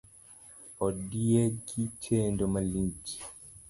Ondiegi 0.85 1.81
chendo 2.01 2.45
malich 2.53 3.11